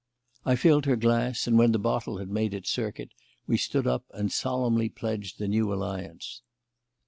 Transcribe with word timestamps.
I 0.45 0.55
filled 0.55 0.85
her 0.87 0.95
glass, 0.95 1.45
and, 1.45 1.59
when 1.59 1.73
the 1.73 1.77
bottle 1.77 2.17
had 2.17 2.31
made 2.31 2.55
its 2.55 2.71
circuit, 2.71 3.11
we 3.45 3.55
stood 3.55 3.85
up 3.85 4.03
and 4.11 4.31
solemnly 4.31 4.89
pledged 4.89 5.37
the 5.37 5.47
new 5.47 5.71
alliance. 5.71 6.41